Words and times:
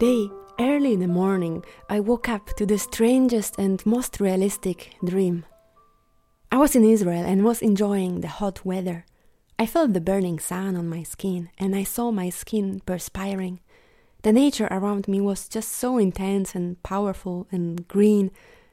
Today, 0.00 0.30
early 0.60 0.92
in 0.92 1.00
the 1.00 1.08
morning, 1.08 1.64
I 1.88 1.98
woke 1.98 2.28
up 2.28 2.46
to 2.56 2.64
the 2.64 2.78
strangest 2.78 3.58
and 3.58 3.84
most 3.84 4.20
realistic 4.20 4.94
dream. 5.04 5.44
I 6.52 6.56
was 6.58 6.76
in 6.76 6.84
Israel 6.84 7.24
and 7.24 7.44
was 7.44 7.62
enjoying 7.62 8.20
the 8.20 8.28
hot 8.28 8.64
weather. 8.64 9.04
I 9.60 9.66
felt 9.66 9.92
the 9.92 10.00
burning 10.00 10.38
sun 10.38 10.76
on 10.76 10.88
my 10.88 11.02
skin 11.02 11.50
and 11.58 11.74
I 11.74 11.82
saw 11.82 12.12
my 12.12 12.30
skin 12.30 12.80
perspiring. 12.86 13.58
The 14.22 14.32
nature 14.32 14.68
around 14.70 15.08
me 15.08 15.20
was 15.20 15.48
just 15.48 15.72
so 15.72 15.98
intense 15.98 16.54
and 16.54 16.80
powerful 16.84 17.48
and 17.50 17.88
green, 17.88 18.30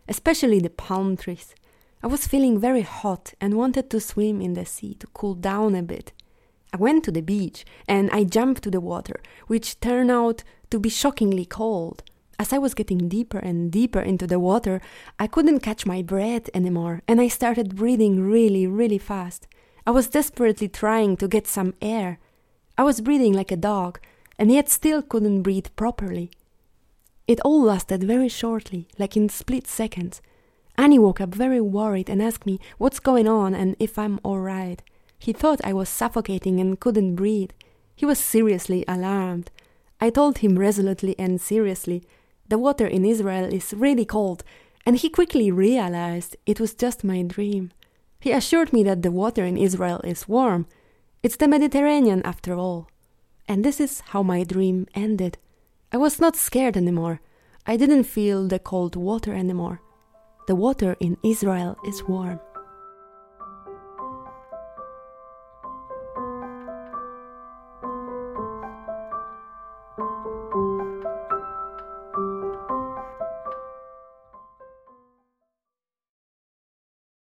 especially 0.08 0.60
the 0.60 0.70
palm 0.70 1.18
trees. 1.18 1.56
I 2.04 2.08
was 2.08 2.28
feeling 2.28 2.60
very 2.60 2.84
hot 2.84 3.34
and 3.42 3.58
wanted 3.58 3.90
to 3.90 4.00
swim 4.00 4.42
in 4.42 4.54
the 4.54 4.64
sea 4.64 4.94
to 5.00 5.08
cool 5.08 5.34
down 5.34 5.74
a 5.74 5.82
bit. 5.82 6.12
I 6.72 6.78
went 6.78 7.04
to 7.06 7.12
the 7.12 7.22
beach 7.22 7.66
and 7.88 8.12
I 8.12 8.24
jumped 8.24 8.62
to 8.64 8.70
the 8.70 8.80
water, 8.80 9.20
which 9.48 9.80
turned 9.80 10.12
out 10.12 10.44
to 10.70 10.80
be 10.80 10.90
shockingly 10.90 11.46
cold. 11.46 12.04
As 12.38 12.54
I 12.54 12.60
was 12.60 12.76
getting 12.76 13.10
deeper 13.10 13.40
and 13.40 13.72
deeper 13.72 14.02
into 14.02 14.28
the 14.28 14.40
water, 14.40 14.82
I 15.18 15.26
couldn't 15.26 15.62
catch 15.62 15.88
my 15.88 16.04
breath 16.04 16.48
anymore 16.54 17.02
and 17.08 17.20
I 17.20 17.28
started 17.28 17.76
breathing 17.76 18.20
really, 18.20 18.68
really 18.68 19.00
fast. 19.00 19.48
I 19.88 19.92
was 19.92 20.08
desperately 20.08 20.68
trying 20.68 21.18
to 21.18 21.28
get 21.28 21.48
some 21.48 21.74
air. 21.82 22.20
I 22.78 22.84
was 22.84 23.02
breathing 23.02 23.34
like 23.34 23.52
a 23.52 23.58
dog 23.58 24.00
and 24.40 24.52
yet 24.52 24.70
still 24.70 25.02
couldn't 25.02 25.44
breathe 25.44 25.68
properly. 25.76 26.32
It 27.28 27.40
all 27.42 27.62
lasted 27.62 28.04
very 28.04 28.30
shortly, 28.30 28.88
like 28.98 29.16
in 29.16 29.30
split 29.30 29.68
seconds. 29.68 30.22
Annie 30.78 31.00
woke 31.00 31.22
up 31.22 31.34
very 31.34 31.62
worried 31.62 32.10
and 32.10 32.22
asked 32.22 32.46
me 32.46 32.60
what's 32.78 33.00
going 33.00 33.28
on 33.28 33.54
and 33.56 33.76
if 33.80 33.98
I'm 33.98 34.20
alright. 34.26 34.82
He 35.18 35.34
thought 35.34 35.64
I 35.64 35.74
was 35.74 35.88
suffocating 35.88 36.60
and 36.60 36.80
couldn't 36.80 37.16
breathe. 37.16 37.52
He 37.96 38.06
was 38.06 38.20
seriously 38.20 38.84
alarmed. 38.88 39.52
I 40.02 40.10
told 40.10 40.40
him 40.40 40.60
resolutely 40.60 41.16
and 41.18 41.40
seriously 41.40 42.04
the 42.48 42.58
water 42.58 42.86
in 42.86 43.06
Israel 43.06 43.52
is 43.52 43.74
really 43.74 44.06
cold, 44.06 44.44
and 44.86 44.98
he 44.98 45.10
quickly 45.10 45.50
realized 45.50 46.36
it 46.46 46.60
was 46.60 46.76
just 46.76 47.04
my 47.04 47.24
dream. 47.24 47.72
He 48.26 48.32
assured 48.32 48.74
me 48.74 48.82
that 48.82 49.04
the 49.04 49.12
water 49.12 49.46
in 49.46 49.56
Israel 49.56 50.02
is 50.04 50.28
warm. 50.28 50.66
It's 51.22 51.36
the 51.36 51.48
Mediterranean 51.48 52.24
after 52.26 52.56
all. 52.56 52.90
And 53.48 53.64
this 53.64 53.80
is 53.80 54.00
how 54.00 54.24
my 54.24 54.44
dream 54.44 54.88
ended. 54.96 55.38
I 55.94 55.98
was 55.98 56.20
not 56.20 56.36
scared 56.36 56.76
anymore. 56.76 57.22
I 57.68 57.78
didn't 57.78 58.06
feel 58.06 58.48
the 58.48 58.58
cold 58.58 58.96
water 58.96 59.32
anymore. 59.32 59.80
The 60.48 60.56
water 60.56 60.98
in 61.00 61.18
Israel 61.24 61.78
is 61.86 62.02
warm. 62.06 62.40